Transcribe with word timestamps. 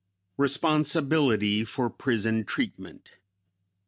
RESPONSIBILITY 0.39 1.63
FOR 1.65 1.91
PRISON 1.91 2.45
TREATMENT. 2.45 3.07